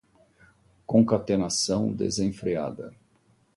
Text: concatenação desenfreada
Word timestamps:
concatenação 0.87 1.93
desenfreada 1.93 2.91